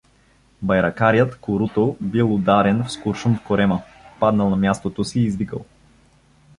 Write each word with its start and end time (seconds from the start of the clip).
Байрактарят 0.61 1.35
Куруто 1.35 1.95
бил 2.01 2.33
ударен 2.35 2.83
с 2.89 2.97
куршум 2.97 3.35
в 3.37 3.43
корема, 3.47 3.81
паднал 4.19 4.49
на 4.49 4.55
мястото 4.55 5.03
си 5.03 5.19
и 5.19 5.23
извикал. 5.25 5.65